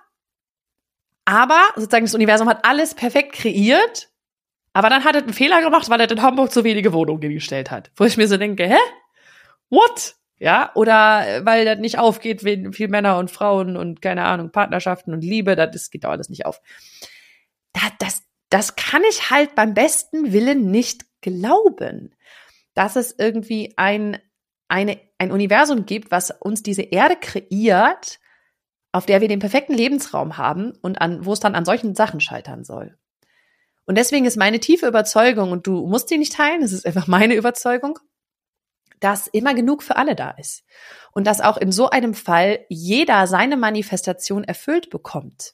Aber 1.23 1.61
sozusagen 1.75 2.05
das 2.05 2.13
Universum 2.13 2.49
hat 2.49 2.65
alles 2.65 2.93
perfekt 2.93 3.33
kreiert. 3.33 4.09
Aber 4.73 4.89
dann 4.89 5.03
hat 5.05 5.15
es 5.15 5.23
einen 5.23 5.33
Fehler 5.33 5.61
gemacht, 5.61 5.89
weil 5.89 6.01
er 6.01 6.11
in 6.11 6.21
Hamburg 6.21 6.51
zu 6.51 6.63
wenige 6.63 6.93
Wohnungen 6.93 7.21
gestellt 7.21 7.71
hat. 7.71 7.91
Wo 7.95 8.03
ich 8.03 8.17
mir 8.17 8.27
so 8.27 8.37
denke, 8.37 8.67
hä? 8.67 8.77
What? 9.69 10.15
Ja, 10.37 10.71
oder 10.75 11.25
äh, 11.27 11.45
weil 11.45 11.63
das 11.65 11.79
nicht 11.79 11.97
aufgeht, 11.97 12.43
wenn 12.43 12.73
viel 12.73 12.89
Männer 12.89 13.17
und 13.17 13.31
Frauen 13.31 13.77
und 13.77 14.01
keine 14.01 14.25
Ahnung, 14.25 14.51
Partnerschaften 14.51 15.13
und 15.13 15.21
Liebe, 15.21 15.55
das, 15.55 15.71
das 15.71 15.89
geht 15.91 16.03
doch 16.03 16.09
alles 16.09 16.29
nicht 16.29 16.45
auf. 16.45 16.61
Das, 17.71 17.91
das, 17.99 18.23
das 18.49 18.75
kann 18.75 19.01
ich 19.09 19.31
halt 19.31 19.55
beim 19.55 19.73
besten 19.73 20.33
Willen 20.33 20.69
nicht 20.71 21.05
glauben, 21.21 22.13
dass 22.73 22.97
es 22.97 23.15
irgendwie 23.17 23.73
ein, 23.77 24.17
eine, 24.67 24.99
ein 25.17 25.31
Universum 25.31 25.85
gibt, 25.85 26.11
was 26.11 26.31
uns 26.31 26.63
diese 26.63 26.81
Erde 26.81 27.15
kreiert, 27.15 28.19
auf 28.91 29.05
der 29.05 29.21
wir 29.21 29.27
den 29.27 29.39
perfekten 29.39 29.73
Lebensraum 29.73 30.37
haben 30.37 30.73
und 30.81 31.01
an, 31.01 31.25
wo 31.25 31.33
es 31.33 31.39
dann 31.39 31.55
an 31.55 31.65
solchen 31.65 31.95
Sachen 31.95 32.19
scheitern 32.19 32.63
soll. 32.63 32.97
Und 33.85 33.97
deswegen 33.97 34.25
ist 34.25 34.37
meine 34.37 34.59
tiefe 34.59 34.87
Überzeugung, 34.87 35.51
und 35.51 35.67
du 35.67 35.85
musst 35.85 36.09
sie 36.09 36.17
nicht 36.17 36.33
teilen, 36.33 36.63
es 36.63 36.73
ist 36.73 36.85
einfach 36.85 37.07
meine 37.07 37.35
Überzeugung, 37.35 37.99
dass 38.99 39.27
immer 39.27 39.53
genug 39.53 39.83
für 39.83 39.97
alle 39.97 40.15
da 40.15 40.31
ist. 40.31 40.63
Und 41.11 41.27
dass 41.27 41.41
auch 41.41 41.57
in 41.57 41.71
so 41.71 41.89
einem 41.89 42.13
Fall 42.13 42.65
jeder 42.69 43.27
seine 43.27 43.57
Manifestation 43.57 44.43
erfüllt 44.43 44.89
bekommt. 44.89 45.53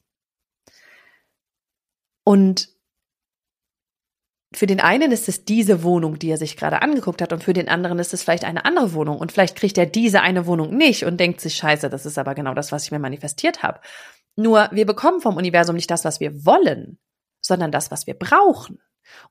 Und 2.24 2.70
für 4.54 4.68
den 4.68 4.82
einen 4.82 5.12
ist 5.12 5.30
es 5.30 5.46
diese 5.46 5.82
Wohnung, 5.82 6.20
die 6.20 6.30
er 6.30 6.38
sich 6.38 6.58
gerade 6.58 6.82
angeguckt 6.82 7.22
hat, 7.22 7.32
und 7.32 7.44
für 7.44 7.54
den 7.54 7.70
anderen 7.70 8.00
ist 8.00 8.14
es 8.14 8.24
vielleicht 8.24 8.44
eine 8.44 8.66
andere 8.66 8.94
Wohnung. 8.94 9.18
Und 9.18 9.32
vielleicht 9.32 9.56
kriegt 9.56 9.78
er 9.78 9.86
diese 9.86 10.22
eine 10.22 10.46
Wohnung 10.46 10.76
nicht 10.76 11.06
und 11.06 11.20
denkt 11.20 11.40
sich, 11.40 11.56
scheiße, 11.56 11.90
das 11.90 12.06
ist 12.06 12.18
aber 12.18 12.36
genau 12.36 12.54
das, 12.54 12.72
was 12.72 12.84
ich 12.84 12.92
mir 12.92 13.00
manifestiert 13.00 13.64
habe. 13.64 13.80
Nur 14.36 14.70
wir 14.72 14.86
bekommen 14.86 15.22
vom 15.22 15.38
Universum 15.38 15.76
nicht 15.76 15.90
das, 15.90 16.04
was 16.04 16.20
wir 16.20 16.46
wollen, 16.46 17.00
sondern 17.40 17.72
das, 17.72 17.92
was 17.92 18.08
wir 18.08 18.14
brauchen. 18.14 18.80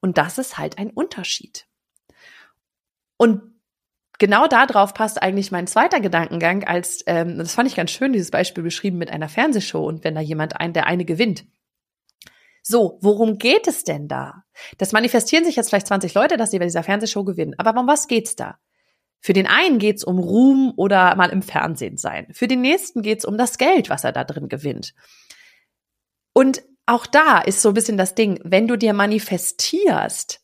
Und 0.00 0.16
das 0.16 0.38
ist 0.38 0.56
halt 0.56 0.78
ein 0.78 0.90
Unterschied. 0.90 1.66
Und 3.18 3.42
genau 4.18 4.46
darauf 4.46 4.94
passt 4.94 5.22
eigentlich 5.22 5.52
mein 5.52 5.66
zweiter 5.66 6.00
Gedankengang, 6.00 6.64
als 6.64 7.02
ähm, 7.06 7.36
das 7.36 7.54
fand 7.54 7.68
ich 7.68 7.76
ganz 7.76 7.90
schön, 7.90 8.14
dieses 8.14 8.30
Beispiel 8.30 8.64
beschrieben 8.64 8.96
mit 8.96 9.10
einer 9.10 9.28
Fernsehshow 9.28 9.86
und 9.86 10.02
wenn 10.02 10.14
da 10.14 10.22
jemand 10.22 10.58
ein, 10.58 10.72
der 10.72 10.86
eine 10.86 11.04
gewinnt. 11.04 11.44
So, 12.62 12.98
worum 13.00 13.38
geht 13.38 13.66
es 13.66 13.84
denn 13.84 14.08
da? 14.08 14.44
Das 14.78 14.92
manifestieren 14.92 15.44
sich 15.44 15.56
jetzt 15.56 15.70
vielleicht 15.70 15.86
20 15.86 16.14
Leute, 16.14 16.36
dass 16.36 16.50
sie 16.50 16.58
bei 16.58 16.66
dieser 16.66 16.82
Fernsehshow 16.82 17.24
gewinnen. 17.24 17.54
Aber 17.58 17.78
um 17.78 17.86
was 17.86 18.06
geht's 18.06 18.36
da? 18.36 18.58
Für 19.20 19.32
den 19.32 19.46
einen 19.46 19.78
geht's 19.78 20.04
um 20.04 20.18
Ruhm 20.18 20.72
oder 20.76 21.14
mal 21.16 21.30
im 21.30 21.42
Fernsehen 21.42 21.96
sein. 21.96 22.26
Für 22.32 22.48
den 22.48 22.60
nächsten 22.60 23.02
geht's 23.02 23.24
um 23.24 23.36
das 23.36 23.58
Geld, 23.58 23.90
was 23.90 24.04
er 24.04 24.12
da 24.12 24.24
drin 24.24 24.48
gewinnt. 24.48 24.94
Und 26.32 26.62
auch 26.86 27.06
da 27.06 27.38
ist 27.38 27.60
so 27.60 27.68
ein 27.68 27.74
bisschen 27.74 27.98
das 27.98 28.14
Ding, 28.14 28.40
wenn 28.44 28.66
du 28.66 28.76
dir 28.76 28.94
manifestierst, 28.94 30.40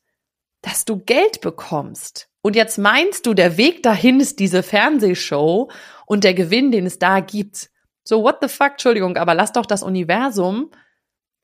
dass 0.63 0.85
du 0.85 0.99
Geld 0.99 1.41
bekommst 1.41 2.29
und 2.47 2.55
jetzt 2.55 2.79
meinst 2.79 3.27
du, 3.27 3.35
der 3.35 3.57
Weg 3.57 3.83
dahin 3.83 4.21
ist 4.21 4.39
diese 4.39 4.63
Fernsehshow 4.63 5.69
und 6.07 6.23
der 6.23 6.33
Gewinn, 6.33 6.71
den 6.71 6.87
es 6.87 7.01
da 7.01 7.19
gibt. 7.19 7.71
So, 8.05 8.23
what 8.23 8.37
the 8.41 8.47
fuck, 8.47 8.71
Entschuldigung, 8.75 9.17
aber 9.17 9.35
lass 9.35 9.51
doch 9.51 9.67
das 9.67 9.83
Universum 9.83 10.71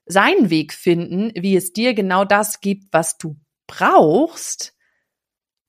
seinen 0.06 0.50
Weg 0.50 0.72
finden, 0.72 1.32
wie 1.34 1.56
es 1.56 1.72
dir 1.72 1.94
genau 1.94 2.24
das 2.24 2.60
gibt, 2.60 2.92
was 2.92 3.18
du 3.18 3.36
brauchst. 3.66 4.74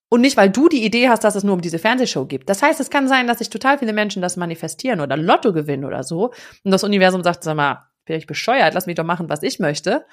Und 0.10 0.22
nicht, 0.22 0.38
weil 0.38 0.50
du 0.50 0.70
die 0.70 0.86
Idee 0.86 1.10
hast, 1.10 1.24
dass 1.24 1.36
es 1.36 1.44
nur 1.44 1.56
um 1.56 1.62
diese 1.62 1.80
Fernsehshow 1.80 2.26
gibt. 2.26 2.50
Das 2.50 2.62
heißt, 2.62 2.80
es 2.80 2.90
kann 2.90 3.08
sein, 3.08 3.26
dass 3.26 3.40
sich 3.40 3.50
total 3.50 3.80
viele 3.80 3.94
Menschen 3.94 4.22
das 4.22 4.38
manifestieren 4.38 5.02
oder 5.02 5.18
Lotto 5.18 5.54
gewinnen 5.54 5.86
oder 5.86 6.04
so. 6.04 6.34
Und 6.64 6.72
das 6.72 6.84
Universum 6.84 7.24
sagt, 7.24 7.44
sag 7.44 7.56
mal, 7.56 7.90
bin 8.06 8.18
ich 8.18 8.28
bescheuert, 8.28 8.74
lass 8.74 8.86
mich 8.86 8.96
doch 8.96 9.04
machen, 9.04 9.30
was 9.30 9.42
ich 9.42 9.60
möchte. 9.60 10.06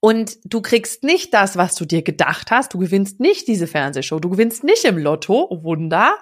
Und 0.00 0.36
du 0.44 0.60
kriegst 0.60 1.04
nicht 1.04 1.32
das, 1.32 1.56
was 1.56 1.74
du 1.74 1.86
dir 1.86 2.02
gedacht 2.02 2.50
hast. 2.50 2.74
Du 2.74 2.78
gewinnst 2.78 3.18
nicht 3.18 3.48
diese 3.48 3.66
Fernsehshow. 3.66 4.20
Du 4.20 4.28
gewinnst 4.28 4.62
nicht 4.62 4.84
im 4.84 4.98
Lotto, 4.98 5.48
Wunder, 5.62 6.14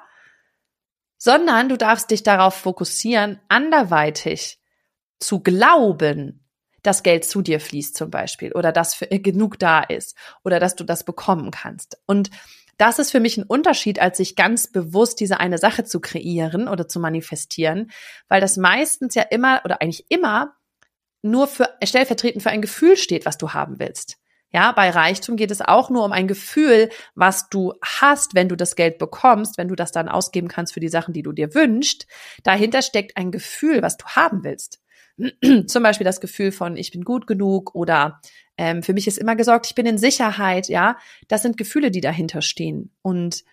sondern 1.19 1.69
du 1.69 1.76
darfst 1.76 2.11
dich 2.11 2.23
darauf 2.23 2.54
fokussieren, 2.54 3.40
anderweitig 3.49 4.61
zu 5.19 5.40
glauben, 5.40 6.44
dass 6.85 7.03
Geld 7.03 7.25
zu 7.25 7.43
dir 7.43 7.59
fließt 7.59 7.97
zum 7.97 8.11
Beispiel 8.11 8.53
oder 8.53 8.71
dass 8.71 8.95
für, 8.95 9.07
genug 9.07 9.59
da 9.59 9.81
ist 9.81 10.17
oder 10.45 10.61
dass 10.61 10.76
du 10.76 10.85
das 10.85 11.05
bekommen 11.05 11.50
kannst. 11.50 11.99
Und 12.07 12.31
das 12.76 12.99
ist 12.99 13.11
für 13.11 13.21
mich 13.21 13.37
ein 13.37 13.45
Unterschied, 13.45 14.00
als 14.00 14.19
sich 14.19 14.37
ganz 14.37 14.71
bewusst 14.71 15.21
diese 15.21 15.41
eine 15.41 15.59
Sache 15.59 15.85
zu 15.85 16.00
kreieren 16.00 16.69
oder 16.69 16.88
zu 16.88 17.00
manifestieren, 17.00 17.91
weil 18.29 18.41
das 18.41 18.57
meistens 18.57 19.14
ja 19.14 19.23
immer 19.23 19.62
oder 19.64 19.81
eigentlich 19.81 20.07
immer 20.09 20.55
nur 21.23 21.47
für 21.47 21.69
stellvertretend 21.83 22.43
für 22.43 22.50
ein 22.50 22.62
Gefühl 22.62 22.97
steht, 22.97 23.26
was 23.26 23.38
du 23.38 23.50
haben 23.50 23.79
willst. 23.79 24.19
Ja, 24.50 24.71
bei 24.71 24.91
Reichtum 24.91 25.37
geht 25.37 25.50
es 25.50 25.62
auch 25.62 25.91
nur 25.91 26.05
um 26.05 26.12
ein 26.12 26.29
Gefühl, 26.29 26.91
was 27.17 27.49
du 27.49 27.75
hast, 27.83 28.37
wenn 28.37 28.49
du 28.49 28.57
das 28.57 28.76
Geld 28.76 28.99
bekommst, 28.99 29.59
wenn 29.59 29.67
du 29.67 29.75
das 29.75 29.91
dann 29.91 30.09
ausgeben 30.09 30.47
kannst 30.47 30.75
für 30.75 30.81
die 30.81 30.88
Sachen, 30.88 31.12
die 31.12 31.25
du 31.25 31.33
dir 31.33 31.55
wünschst. 31.55 32.07
Dahinter 32.45 32.83
steckt 32.83 33.17
ein 33.17 33.33
Gefühl, 33.33 33.83
was 33.83 33.97
du 33.97 34.07
haben 34.07 34.45
willst. 34.45 34.81
Zum 35.66 35.83
Beispiel 35.83 36.04
das 36.04 36.21
Gefühl 36.21 36.52
von, 36.52 36.76
ich 36.76 36.90
bin 36.90 37.04
gut 37.04 37.26
genug 37.26 37.75
oder 37.75 38.21
ähm, 38.56 38.83
für 38.83 38.92
mich 38.92 39.06
ist 39.06 39.18
immer 39.18 39.37
gesorgt, 39.37 39.66
ich 39.66 39.75
bin 39.75 39.87
in 39.87 39.99
Sicherheit, 39.99 40.68
ja. 40.68 40.97
Das 41.28 41.42
sind 41.42 41.56
Gefühle, 41.56 41.90
die 41.90 42.00
dahinter 42.00 42.42
stehen. 42.42 42.90
Und 43.02 43.44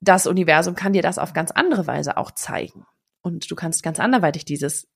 das 0.00 0.26
Universum 0.26 0.74
kann 0.74 0.92
dir 0.92 1.02
das 1.02 1.18
auf 1.18 1.32
ganz 1.32 1.50
andere 1.50 1.86
Weise 1.86 2.16
auch 2.16 2.30
zeigen. 2.30 2.86
Und 3.22 3.50
du 3.50 3.54
kannst 3.54 3.82
ganz 3.82 3.98
anderweitig 3.98 4.44
dieses, 4.44 4.86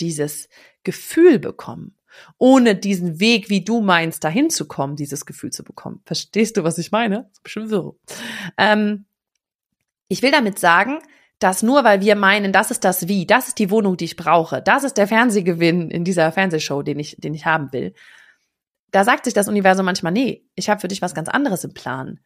dieses 0.00 0.48
Gefühl 0.82 1.38
bekommen. 1.38 1.96
Ohne 2.38 2.74
diesen 2.74 3.20
Weg, 3.20 3.48
wie 3.48 3.64
du 3.64 3.80
meinst, 3.80 4.24
dahin 4.24 4.50
zu 4.50 4.66
kommen, 4.66 4.96
dieses 4.96 5.26
Gefühl 5.26 5.50
zu 5.50 5.62
bekommen. 5.62 6.00
Verstehst 6.04 6.56
du, 6.56 6.64
was 6.64 6.76
ich 6.78 6.90
meine? 6.90 7.22
Das 7.22 7.32
ist 7.38 7.42
bestimmt 7.42 7.68
so. 7.70 7.98
Ähm, 8.58 9.04
ich 10.08 10.22
will 10.22 10.32
damit 10.32 10.58
sagen, 10.58 10.98
dass 11.40 11.62
nur 11.62 11.82
weil 11.82 12.00
wir 12.00 12.14
meinen, 12.14 12.52
das 12.52 12.70
ist 12.70 12.84
das 12.84 13.08
Wie, 13.08 13.26
das 13.26 13.48
ist 13.48 13.58
die 13.58 13.70
Wohnung, 13.70 13.96
die 13.96 14.04
ich 14.04 14.16
brauche, 14.16 14.62
das 14.62 14.84
ist 14.84 14.96
der 14.96 15.08
Fernsehgewinn 15.08 15.90
in 15.90 16.04
dieser 16.04 16.30
Fernsehshow, 16.30 16.82
den 16.82 16.98
ich, 16.98 17.16
den 17.18 17.34
ich 17.34 17.46
haben 17.46 17.72
will, 17.72 17.94
da 18.90 19.04
sagt 19.04 19.24
sich 19.24 19.34
das 19.34 19.48
Universum 19.48 19.86
manchmal, 19.86 20.12
nee, 20.12 20.44
ich 20.54 20.68
habe 20.68 20.80
für 20.80 20.88
dich 20.88 21.02
was 21.02 21.14
ganz 21.14 21.28
anderes 21.28 21.64
im 21.64 21.74
Plan. 21.74 22.20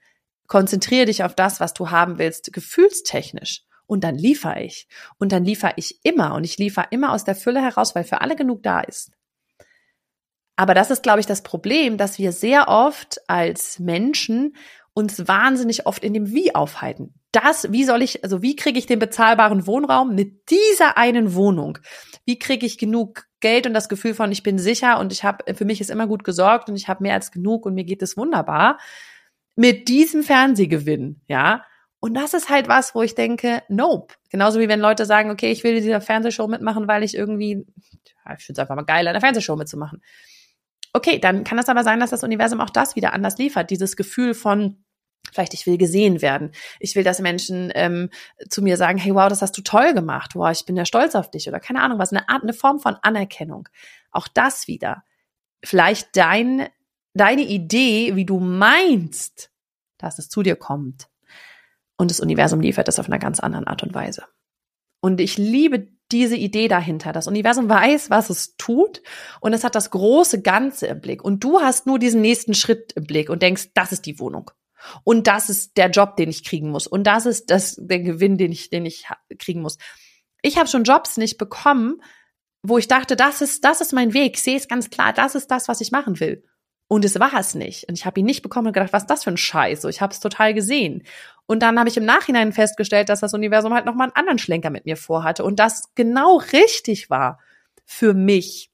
Konzentriere 0.46 1.06
dich 1.06 1.24
auf 1.24 1.34
das, 1.34 1.60
was 1.60 1.74
du 1.74 1.90
haben 1.90 2.18
willst, 2.18 2.52
gefühlstechnisch. 2.52 3.62
Und 3.86 4.02
dann 4.02 4.16
liefere 4.16 4.62
ich. 4.62 4.88
Und 5.18 5.32
dann 5.32 5.44
liefere 5.44 5.74
ich 5.76 6.04
immer. 6.04 6.34
Und 6.34 6.44
ich 6.44 6.56
liefere 6.56 6.86
immer 6.90 7.12
aus 7.12 7.24
der 7.24 7.34
Fülle 7.34 7.60
heraus, 7.60 7.94
weil 7.94 8.04
für 8.04 8.22
alle 8.22 8.34
genug 8.34 8.62
da 8.62 8.80
ist. 8.80 9.12
Aber 10.56 10.74
das 10.74 10.90
ist, 10.90 11.02
glaube 11.02 11.20
ich, 11.20 11.26
das 11.26 11.42
Problem, 11.42 11.98
dass 11.98 12.18
wir 12.18 12.32
sehr 12.32 12.68
oft 12.68 13.20
als 13.28 13.78
Menschen 13.78 14.56
uns 14.94 15.26
wahnsinnig 15.28 15.86
oft 15.86 16.02
in 16.04 16.14
dem 16.14 16.30
Wie 16.30 16.54
aufhalten 16.54 17.14
das, 17.34 17.72
wie 17.72 17.84
soll 17.84 18.02
ich, 18.02 18.22
also 18.22 18.42
wie 18.42 18.56
kriege 18.56 18.78
ich 18.78 18.86
den 18.86 18.98
bezahlbaren 18.98 19.66
Wohnraum 19.66 20.14
mit 20.14 20.50
dieser 20.50 20.96
einen 20.96 21.34
Wohnung? 21.34 21.78
Wie 22.24 22.38
kriege 22.38 22.64
ich 22.64 22.78
genug 22.78 23.26
Geld 23.40 23.66
und 23.66 23.74
das 23.74 23.88
Gefühl 23.88 24.14
von, 24.14 24.30
ich 24.30 24.42
bin 24.42 24.58
sicher 24.58 24.98
und 24.98 25.12
ich 25.12 25.24
habe, 25.24 25.54
für 25.54 25.64
mich 25.64 25.80
ist 25.80 25.90
immer 25.90 26.06
gut 26.06 26.24
gesorgt 26.24 26.68
und 26.68 26.76
ich 26.76 26.88
habe 26.88 27.02
mehr 27.02 27.14
als 27.14 27.32
genug 27.32 27.66
und 27.66 27.74
mir 27.74 27.84
geht 27.84 28.02
es 28.02 28.16
wunderbar 28.16 28.78
mit 29.56 29.88
diesem 29.88 30.22
Fernsehgewinn, 30.22 31.20
ja? 31.28 31.64
Und 32.00 32.14
das 32.14 32.34
ist 32.34 32.50
halt 32.50 32.68
was, 32.68 32.94
wo 32.94 33.02
ich 33.02 33.14
denke, 33.14 33.62
nope. 33.68 34.14
Genauso 34.28 34.60
wie 34.60 34.68
wenn 34.68 34.80
Leute 34.80 35.06
sagen, 35.06 35.30
okay, 35.30 35.50
ich 35.50 35.64
will 35.64 35.80
dieser 35.80 36.02
Fernsehshow 36.02 36.46
mitmachen, 36.46 36.86
weil 36.86 37.02
ich 37.02 37.16
irgendwie, 37.16 37.66
ja, 38.26 38.34
ich 38.36 38.44
finde 38.44 38.52
es 38.52 38.58
einfach 38.58 38.76
mal 38.76 38.82
geil, 38.82 39.08
eine 39.08 39.20
Fernsehshow 39.20 39.56
mitzumachen. 39.56 40.02
Okay, 40.92 41.18
dann 41.18 41.44
kann 41.44 41.58
es 41.58 41.68
aber 41.68 41.82
sein, 41.82 42.00
dass 42.00 42.10
das 42.10 42.22
Universum 42.22 42.60
auch 42.60 42.70
das 42.70 42.94
wieder 42.94 43.14
anders 43.14 43.38
liefert. 43.38 43.70
Dieses 43.70 43.96
Gefühl 43.96 44.34
von, 44.34 44.83
Vielleicht 45.34 45.54
ich 45.54 45.66
will 45.66 45.78
gesehen 45.78 46.22
werden. 46.22 46.52
Ich 46.78 46.94
will, 46.94 47.02
dass 47.02 47.18
Menschen 47.18 47.72
ähm, 47.74 48.10
zu 48.48 48.62
mir 48.62 48.76
sagen, 48.76 48.98
hey, 48.98 49.14
wow, 49.14 49.28
das 49.28 49.42
hast 49.42 49.56
du 49.58 49.62
toll 49.62 49.92
gemacht. 49.94 50.34
Wow, 50.34 50.52
ich 50.52 50.64
bin 50.64 50.76
ja 50.76 50.86
stolz 50.86 51.16
auf 51.16 51.30
dich. 51.30 51.48
Oder 51.48 51.58
keine 51.58 51.82
Ahnung 51.82 51.98
was, 51.98 52.12
eine 52.12 52.28
Art, 52.28 52.44
eine 52.44 52.52
Form 52.52 52.78
von 52.78 52.96
Anerkennung. 53.02 53.68
Auch 54.12 54.28
das 54.28 54.68
wieder. 54.68 55.02
Vielleicht 55.64 56.16
dein, 56.16 56.68
deine 57.14 57.42
Idee, 57.42 58.14
wie 58.14 58.24
du 58.24 58.38
meinst, 58.38 59.50
dass 59.98 60.18
es 60.20 60.28
zu 60.28 60.42
dir 60.42 60.56
kommt. 60.56 61.08
Und 61.96 62.10
das 62.10 62.20
Universum 62.20 62.60
liefert 62.60 62.86
das 62.86 63.00
auf 63.00 63.06
einer 63.06 63.18
ganz 63.18 63.40
anderen 63.40 63.66
Art 63.66 63.82
und 63.82 63.94
Weise. 63.94 64.24
Und 65.00 65.20
ich 65.20 65.36
liebe 65.36 65.88
diese 66.12 66.36
Idee 66.36 66.68
dahinter. 66.68 67.12
Das 67.12 67.26
Universum 67.26 67.68
weiß, 67.68 68.10
was 68.10 68.30
es 68.30 68.56
tut 68.56 69.02
und 69.40 69.52
es 69.52 69.64
hat 69.64 69.74
das 69.74 69.90
große 69.90 70.42
Ganze 70.42 70.86
im 70.86 71.00
Blick. 71.00 71.24
Und 71.24 71.42
du 71.42 71.60
hast 71.60 71.86
nur 71.86 71.98
diesen 71.98 72.20
nächsten 72.20 72.54
Schritt 72.54 72.92
im 72.92 73.04
Blick 73.04 73.30
und 73.30 73.42
denkst, 73.42 73.70
das 73.74 73.92
ist 73.92 74.06
die 74.06 74.18
Wohnung. 74.18 74.50
Und 75.02 75.26
das 75.26 75.50
ist 75.50 75.76
der 75.76 75.90
Job, 75.90 76.16
den 76.16 76.30
ich 76.30 76.44
kriegen 76.44 76.70
muss. 76.70 76.86
Und 76.86 77.04
das 77.06 77.26
ist 77.26 77.50
das, 77.50 77.76
der 77.78 78.00
Gewinn, 78.00 78.38
den 78.38 78.52
ich, 78.52 78.70
den 78.70 78.86
ich 78.86 79.06
kriegen 79.38 79.62
muss. 79.62 79.78
Ich 80.42 80.58
habe 80.58 80.68
schon 80.68 80.84
Jobs 80.84 81.16
nicht 81.16 81.38
bekommen, 81.38 82.02
wo 82.62 82.78
ich 82.78 82.88
dachte, 82.88 83.16
das 83.16 83.40
ist, 83.40 83.64
das 83.64 83.80
ist 83.80 83.92
mein 83.92 84.14
Weg. 84.14 84.34
Ich 84.36 84.42
sehe 84.42 84.56
es 84.56 84.68
ganz 84.68 84.90
klar, 84.90 85.12
das 85.12 85.34
ist 85.34 85.50
das, 85.50 85.68
was 85.68 85.80
ich 85.80 85.92
machen 85.92 86.20
will. 86.20 86.42
Und 86.86 87.04
es 87.04 87.18
war 87.18 87.34
es 87.34 87.54
nicht. 87.54 87.88
Und 87.88 87.98
ich 87.98 88.06
habe 88.06 88.20
ihn 88.20 88.26
nicht 88.26 88.42
bekommen 88.42 88.68
und 88.68 88.72
gedacht, 88.72 88.92
was 88.92 89.04
ist 89.04 89.10
das 89.10 89.24
für 89.24 89.30
ein 89.30 89.36
Scheiß? 89.36 89.82
So, 89.82 89.88
ich 89.88 90.00
habe 90.00 90.12
es 90.12 90.20
total 90.20 90.54
gesehen. 90.54 91.02
Und 91.46 91.62
dann 91.62 91.78
habe 91.78 91.88
ich 91.88 91.96
im 91.96 92.04
Nachhinein 92.04 92.52
festgestellt, 92.52 93.08
dass 93.08 93.20
das 93.20 93.34
Universum 93.34 93.74
halt 93.74 93.86
nochmal 93.86 94.08
einen 94.08 94.16
anderen 94.16 94.38
Schlenker 94.38 94.70
mit 94.70 94.86
mir 94.86 94.96
vorhatte 94.96 95.44
und 95.44 95.58
das 95.58 95.94
genau 95.94 96.38
richtig 96.52 97.10
war 97.10 97.38
für 97.84 98.14
mich. 98.14 98.70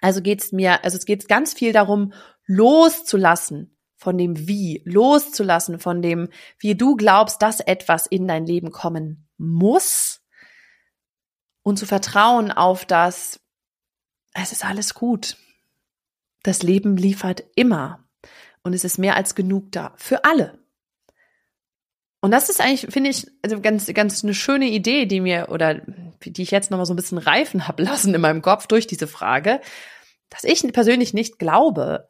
Also 0.00 0.22
geht's 0.22 0.52
mir, 0.52 0.84
also 0.84 0.96
es 0.96 1.04
geht 1.04 1.28
ganz 1.28 1.52
viel 1.52 1.72
darum, 1.72 2.12
loszulassen 2.46 3.71
von 4.02 4.18
dem 4.18 4.48
Wie, 4.48 4.82
loszulassen 4.84 5.78
von 5.78 6.02
dem, 6.02 6.28
wie 6.58 6.74
du 6.74 6.96
glaubst, 6.96 7.40
dass 7.40 7.60
etwas 7.60 8.06
in 8.06 8.26
dein 8.26 8.44
Leben 8.44 8.72
kommen 8.72 9.28
muss 9.38 10.20
und 11.62 11.78
zu 11.78 11.86
vertrauen 11.86 12.50
auf 12.50 12.84
das, 12.84 13.38
es 14.34 14.50
ist 14.50 14.64
alles 14.64 14.94
gut. 14.94 15.36
Das 16.42 16.64
Leben 16.64 16.96
liefert 16.96 17.44
immer 17.54 18.04
und 18.64 18.74
es 18.74 18.82
ist 18.82 18.98
mehr 18.98 19.14
als 19.14 19.36
genug 19.36 19.70
da 19.70 19.94
für 19.96 20.24
alle. 20.24 20.58
Und 22.20 22.32
das 22.32 22.48
ist 22.48 22.60
eigentlich, 22.60 22.92
finde 22.92 23.10
ich, 23.10 23.28
also 23.42 23.60
ganz, 23.60 23.86
ganz 23.94 24.24
eine 24.24 24.34
schöne 24.34 24.68
Idee, 24.68 25.06
die 25.06 25.20
mir 25.20 25.46
oder 25.48 25.80
die 26.24 26.42
ich 26.42 26.50
jetzt 26.50 26.72
nochmal 26.72 26.86
so 26.86 26.92
ein 26.92 26.96
bisschen 26.96 27.18
reifen 27.18 27.68
habe 27.68 27.84
lassen 27.84 28.12
in 28.12 28.20
meinem 28.20 28.42
Kopf 28.42 28.66
durch 28.66 28.88
diese 28.88 29.06
Frage, 29.06 29.60
dass 30.28 30.42
ich 30.42 30.72
persönlich 30.72 31.14
nicht 31.14 31.38
glaube, 31.38 32.08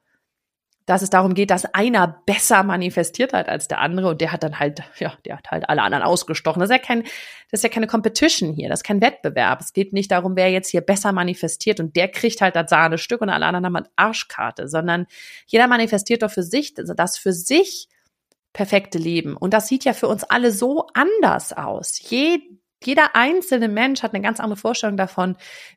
dass 0.87 1.03
es 1.03 1.11
darum 1.11 1.35
geht, 1.35 1.51
dass 1.51 1.65
einer 1.65 2.23
besser 2.27 2.63
manifestiert 2.65 3.33
hat 3.33 3.49
als 3.49 3.69
der 3.69 3.81
andere 3.81 4.09
und 4.09 4.21
der 4.21 4.33
hat 4.33 4.43
dann 4.43 4.59
halt, 4.59 4.83
ja, 4.99 5.15
der 5.25 5.39
hat 5.39 5.51
halt 5.51 5.69
alle 5.69 5.83
anderen 5.83 6.05
ausgestochen. 6.05 6.61
Das 6.61 6.71
ist 6.71 6.77
ja 6.77 6.83
kein, 6.83 7.03
das 7.03 7.61
ist 7.61 7.65
ja 7.65 7.69
keine 7.69 7.87
Competition 7.87 8.53
hier, 8.53 8.69
das 8.69 8.81
ist 8.81 8.85
kein 8.85 9.01
Wettbewerb. 9.01 9.61
Es 9.61 9.73
geht 9.73 9.93
nicht 9.93 10.11
darum, 10.11 10.37
wer 10.37 10.51
jetzt 10.51 10.71
hier 10.71 10.81
besser 10.81 11.13
manifestiert 11.13 11.79
und 11.81 11.95
der 11.97 12.09
kriegt 12.09 12.41
halt 12.41 12.57
das 12.57 12.71
Sahnestück 12.71 13.21
und 13.21 13.29
alle 13.29 13.47
anderen 13.47 13.67
haben 13.67 13.77
eine 13.77 13.91
Arschkarte, 13.97 14.69
sondern 14.69 15.07
jeder 15.47 15.69
manifestiert 15.69 16.23
doch 16.23 16.31
für 16.31 16.43
sich, 16.43 16.75
also 16.77 16.95
das 16.95 17.17
für 17.17 17.33
sich 17.33 17.89
perfekte 18.53 18.99
Leben. 18.99 19.37
Und 19.37 19.55
das 19.55 19.69
sieht 19.69 19.85
ja 19.85 19.93
für 19.93 20.09
uns 20.09 20.25
alle 20.25 20.53
so 20.53 20.87
anders 20.95 21.53
aus. 21.53 21.99
Je, 22.01 22.41
jeder 22.83 23.15
einzelne 23.15 23.69
Mensch 23.69 24.03
hat 24.03 24.15
eine 24.15 24.23
ganz 24.23 24.41
andere 24.41 24.59
Vorstellung 24.59 24.97
davon, 24.97 25.37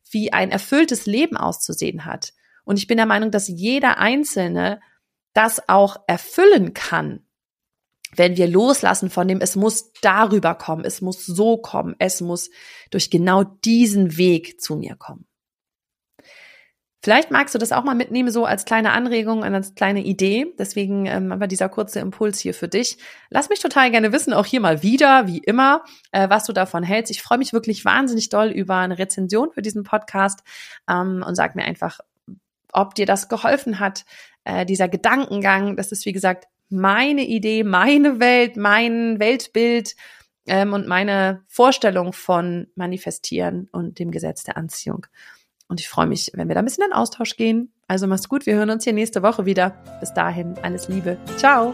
wie 0.09 0.33
ein 0.33 0.51
erfülltes 0.51 1.05
Leben 1.05 1.37
auszusehen 1.37 2.05
hat. 2.05 2.33
Und 2.65 2.77
ich 2.77 2.87
bin 2.87 2.97
der 2.97 3.05
Meinung, 3.05 3.31
dass 3.31 3.47
jeder 3.47 3.99
Einzelne 3.99 4.81
das 5.35 5.69
auch 5.69 5.97
erfüllen 6.07 6.73
kann, 6.73 7.21
wenn 8.15 8.37
wir 8.37 8.47
loslassen 8.47 9.09
von 9.09 9.27
dem, 9.27 9.41
es 9.41 9.55
muss 9.55 9.91
darüber 10.01 10.55
kommen, 10.55 10.85
es 10.85 11.01
muss 11.01 11.25
so 11.25 11.57
kommen, 11.57 11.95
es 11.99 12.21
muss 12.21 12.49
durch 12.89 13.11
genau 13.11 13.43
diesen 13.43 14.17
Weg 14.17 14.59
zu 14.59 14.77
mir 14.77 14.95
kommen. 14.95 15.27
Vielleicht 17.03 17.29
magst 17.29 17.53
du 17.53 17.59
das 17.59 17.71
auch 17.71 17.83
mal 17.83 17.93
mitnehmen, 17.93 18.31
so 18.31 18.45
als 18.45 18.65
kleine 18.65 18.91
Anregung, 18.91 19.43
als 19.43 19.75
kleine 19.75 20.03
Idee. 20.03 20.47
Deswegen 20.57 21.05
ähm, 21.05 21.31
aber 21.31 21.45
dieser 21.45 21.69
kurze 21.69 21.99
Impuls 21.99 22.39
hier 22.39 22.55
für 22.55 22.67
dich. 22.67 22.97
Lass 23.29 23.49
mich 23.49 23.59
total 23.59 23.91
gerne 23.91 24.11
wissen, 24.11 24.33
auch 24.33 24.47
hier 24.47 24.59
mal 24.59 24.81
wieder, 24.81 25.27
wie 25.27 25.37
immer, 25.37 25.83
äh, 26.11 26.27
was 26.29 26.45
du 26.45 26.53
davon 26.53 26.81
hältst. 26.81 27.11
Ich 27.11 27.21
freue 27.21 27.37
mich 27.37 27.53
wirklich 27.53 27.85
wahnsinnig 27.85 28.29
doll 28.29 28.47
über 28.47 28.77
eine 28.77 28.97
Rezension 28.97 29.51
für 29.51 29.61
diesen 29.61 29.83
Podcast 29.83 30.39
ähm, 30.89 31.23
und 31.23 31.35
sag 31.35 31.55
mir 31.55 31.65
einfach, 31.65 31.99
ob 32.73 32.95
dir 32.95 33.05
das 33.05 33.29
geholfen 33.29 33.79
hat, 33.79 34.05
äh, 34.45 34.65
dieser 34.65 34.87
Gedankengang. 34.87 35.75
Das 35.75 35.91
ist, 35.91 36.05
wie 36.05 36.13
gesagt, 36.13 36.45
meine 36.69 37.25
Idee, 37.25 37.63
meine 37.63 38.19
Welt, 38.19 38.57
mein 38.57 39.19
Weltbild 39.19 39.95
ähm, 40.47 40.73
und 40.73 40.87
meine 40.87 41.43
Vorstellung 41.47 42.13
von 42.13 42.67
Manifestieren 42.75 43.67
und 43.71 43.99
dem 43.99 44.11
Gesetz 44.11 44.43
der 44.43 44.57
Anziehung. 44.57 45.05
Und 45.67 45.79
ich 45.79 45.89
freue 45.89 46.07
mich, 46.07 46.31
wenn 46.33 46.47
wir 46.47 46.55
da 46.55 46.59
ein 46.59 46.65
bisschen 46.65 46.85
in 46.85 46.93
Austausch 46.93 47.35
gehen. 47.35 47.73
Also 47.87 48.07
mach's 48.07 48.29
gut, 48.29 48.45
wir 48.45 48.55
hören 48.55 48.69
uns 48.69 48.83
hier 48.83 48.93
nächste 48.93 49.21
Woche 49.21 49.45
wieder. 49.45 49.83
Bis 49.99 50.13
dahin, 50.13 50.55
alles 50.61 50.87
Liebe. 50.87 51.17
Ciao. 51.37 51.73